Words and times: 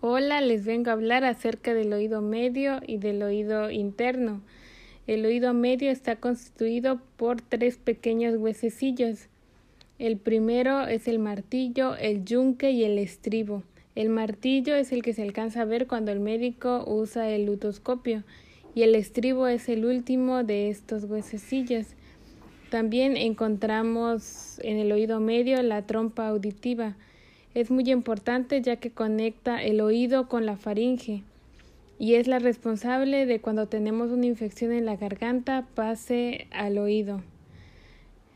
Hola, 0.00 0.40
les 0.40 0.64
vengo 0.64 0.90
a 0.90 0.94
hablar 0.94 1.24
acerca 1.24 1.72
del 1.72 1.92
oído 1.92 2.20
medio 2.20 2.80
y 2.84 2.98
del 2.98 3.22
oído 3.22 3.70
interno. 3.70 4.42
El 5.06 5.24
oído 5.24 5.54
medio 5.54 5.88
está 5.90 6.16
constituido 6.16 7.00
por 7.16 7.40
tres 7.40 7.76
pequeños 7.76 8.36
huesecillos. 8.36 9.28
El 10.00 10.16
primero 10.16 10.88
es 10.88 11.06
el 11.06 11.20
martillo, 11.20 11.94
el 11.96 12.24
yunque 12.24 12.72
y 12.72 12.82
el 12.82 12.98
estribo. 12.98 13.62
El 13.94 14.08
martillo 14.08 14.74
es 14.74 14.90
el 14.90 15.02
que 15.02 15.12
se 15.12 15.22
alcanza 15.22 15.62
a 15.62 15.64
ver 15.64 15.86
cuando 15.86 16.10
el 16.10 16.18
médico 16.18 16.84
usa 16.88 17.30
el 17.30 17.46
lutoscopio 17.46 18.24
y 18.74 18.82
el 18.82 18.96
estribo 18.96 19.46
es 19.46 19.68
el 19.68 19.84
último 19.84 20.42
de 20.42 20.70
estos 20.70 21.04
huesecillos. 21.04 21.86
También 22.68 23.16
encontramos 23.16 24.58
en 24.64 24.78
el 24.78 24.90
oído 24.90 25.20
medio 25.20 25.62
la 25.62 25.86
trompa 25.86 26.28
auditiva 26.28 26.96
es 27.54 27.70
muy 27.70 27.88
importante 27.90 28.60
ya 28.60 28.76
que 28.76 28.90
conecta 28.90 29.62
el 29.62 29.80
oído 29.80 30.28
con 30.28 30.44
la 30.44 30.56
faringe 30.56 31.22
y 31.98 32.14
es 32.14 32.26
la 32.26 32.40
responsable 32.40 33.26
de 33.26 33.40
cuando 33.40 33.68
tenemos 33.68 34.10
una 34.10 34.26
infección 34.26 34.72
en 34.72 34.84
la 34.84 34.96
garganta 34.96 35.66
pase 35.74 36.48
al 36.50 36.78
oído. 36.78 37.22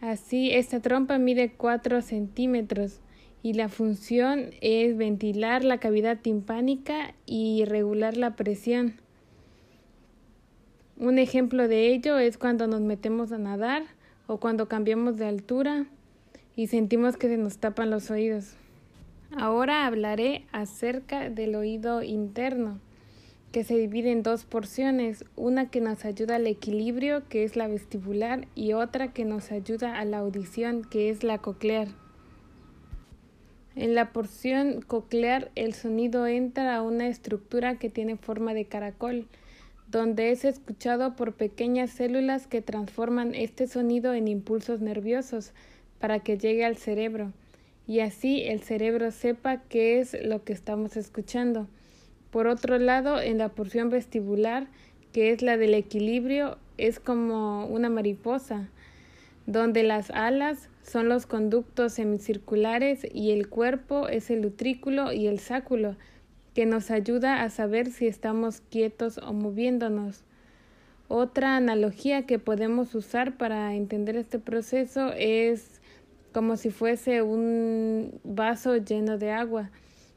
Así, 0.00 0.50
esta 0.50 0.80
trompa 0.80 1.18
mide 1.18 1.52
4 1.56 2.02
centímetros 2.02 3.00
y 3.42 3.54
la 3.54 3.68
función 3.68 4.50
es 4.60 4.96
ventilar 4.96 5.64
la 5.64 5.78
cavidad 5.78 6.18
timpánica 6.20 7.14
y 7.24 7.64
regular 7.64 8.16
la 8.16 8.34
presión. 8.34 8.94
Un 10.96 11.18
ejemplo 11.18 11.68
de 11.68 11.92
ello 11.92 12.18
es 12.18 12.36
cuando 12.36 12.66
nos 12.66 12.80
metemos 12.80 13.32
a 13.32 13.38
nadar 13.38 13.84
o 14.26 14.38
cuando 14.38 14.68
cambiamos 14.68 15.16
de 15.18 15.26
altura 15.26 15.86
y 16.56 16.66
sentimos 16.66 17.16
que 17.16 17.28
se 17.28 17.36
nos 17.36 17.58
tapan 17.58 17.90
los 17.90 18.10
oídos. 18.10 18.56
Ahora 19.36 19.86
hablaré 19.86 20.46
acerca 20.52 21.28
del 21.28 21.56
oído 21.56 22.04
interno, 22.04 22.78
que 23.50 23.64
se 23.64 23.76
divide 23.76 24.12
en 24.12 24.22
dos 24.22 24.44
porciones, 24.44 25.24
una 25.34 25.70
que 25.70 25.80
nos 25.80 26.04
ayuda 26.04 26.36
al 26.36 26.46
equilibrio, 26.46 27.28
que 27.28 27.42
es 27.42 27.56
la 27.56 27.66
vestibular, 27.66 28.46
y 28.54 28.74
otra 28.74 29.12
que 29.12 29.24
nos 29.24 29.50
ayuda 29.50 29.98
a 29.98 30.04
la 30.04 30.18
audición, 30.18 30.84
que 30.84 31.10
es 31.10 31.24
la 31.24 31.38
coclear. 31.38 31.88
En 33.74 33.96
la 33.96 34.12
porción 34.12 34.82
coclear 34.82 35.50
el 35.56 35.74
sonido 35.74 36.28
entra 36.28 36.76
a 36.76 36.82
una 36.82 37.08
estructura 37.08 37.76
que 37.76 37.90
tiene 37.90 38.16
forma 38.16 38.54
de 38.54 38.66
caracol, 38.66 39.26
donde 39.88 40.30
es 40.30 40.44
escuchado 40.44 41.16
por 41.16 41.34
pequeñas 41.34 41.90
células 41.90 42.46
que 42.46 42.62
transforman 42.62 43.34
este 43.34 43.66
sonido 43.66 44.14
en 44.14 44.28
impulsos 44.28 44.80
nerviosos 44.80 45.52
para 45.98 46.20
que 46.20 46.38
llegue 46.38 46.64
al 46.64 46.76
cerebro 46.76 47.32
y 47.86 48.00
así 48.00 48.42
el 48.42 48.60
cerebro 48.60 49.10
sepa 49.10 49.62
qué 49.68 50.00
es 50.00 50.16
lo 50.24 50.44
que 50.44 50.52
estamos 50.52 50.96
escuchando. 50.96 51.68
Por 52.30 52.46
otro 52.46 52.78
lado, 52.78 53.20
en 53.20 53.38
la 53.38 53.50
porción 53.50 53.90
vestibular, 53.90 54.66
que 55.12 55.30
es 55.30 55.42
la 55.42 55.56
del 55.56 55.74
equilibrio, 55.74 56.58
es 56.78 56.98
como 56.98 57.66
una 57.66 57.88
mariposa, 57.88 58.68
donde 59.46 59.82
las 59.82 60.10
alas 60.10 60.68
son 60.82 61.08
los 61.08 61.26
conductos 61.26 61.92
semicirculares 61.92 63.06
y 63.12 63.30
el 63.30 63.48
cuerpo 63.48 64.08
es 64.08 64.30
el 64.30 64.44
utrículo 64.46 65.12
y 65.12 65.26
el 65.26 65.38
sáculo, 65.38 65.96
que 66.54 66.66
nos 66.66 66.90
ayuda 66.90 67.42
a 67.42 67.50
saber 67.50 67.90
si 67.90 68.06
estamos 68.06 68.62
quietos 68.70 69.18
o 69.18 69.32
moviéndonos. 69.32 70.24
Otra 71.08 71.56
analogía 71.56 72.26
que 72.26 72.38
podemos 72.38 72.94
usar 72.94 73.36
para 73.36 73.74
entender 73.74 74.16
este 74.16 74.38
proceso 74.38 75.12
es 75.12 75.80
como 76.34 76.56
si 76.56 76.70
fuese 76.70 77.22
un 77.22 78.20
vaso 78.24 78.76
lleno 78.76 79.16
de 79.16 79.30
agua. 79.30 79.70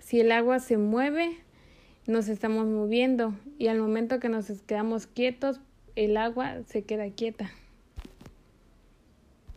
Si 0.00 0.20
el 0.20 0.32
agua 0.32 0.58
se 0.58 0.76
mueve, 0.76 1.38
nos 2.06 2.28
estamos 2.28 2.66
moviendo 2.66 3.32
y 3.58 3.68
al 3.68 3.78
momento 3.78 4.18
que 4.18 4.28
nos 4.28 4.50
quedamos 4.66 5.06
quietos, 5.06 5.60
el 5.94 6.16
agua 6.16 6.62
se 6.66 6.82
queda 6.82 7.08
quieta. 7.10 7.50